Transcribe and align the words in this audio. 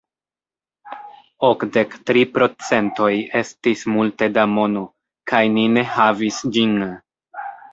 Okdek 1.49 1.93
tri 2.09 2.23
procentoj 2.39 3.11
estis 3.41 3.85
multe 3.97 4.31
da 4.39 4.47
mono, 4.57 4.85
kaj 5.33 5.43
ni 5.59 5.67
ne 5.79 5.85
havis 5.95 6.45
ĝin. 6.57 6.77